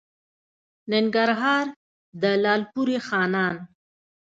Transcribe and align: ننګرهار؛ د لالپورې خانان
ننګرهار؛ 0.91 1.65
د 2.21 2.23
لالپورې 2.43 2.97
خانان 3.07 3.55